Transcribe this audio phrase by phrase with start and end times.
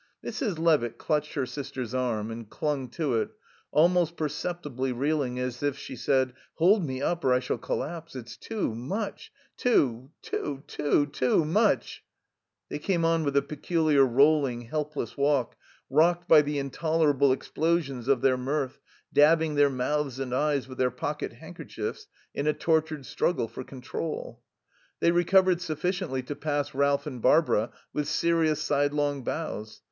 [0.25, 0.57] Mrs.
[0.57, 3.29] Levitt clutched her sister's arm and clung to it,
[3.69, 8.15] almost perceptibly reeling, as if she said: "Hold me up or I shall collapse.
[8.15, 9.31] It's too much.
[9.57, 12.03] Too too too too much."
[12.69, 15.55] They came on with a peculiar rolling, helpless walk,
[15.87, 18.79] rocked by the intolerable explosions of their mirth,
[19.13, 24.41] dabbing their mouths and eyes with their pocket handkerchiefs in a tortured struggle for control.
[24.99, 29.79] They recovered sufficiently to pass Ralph and Barbara with serious, sidelong bows.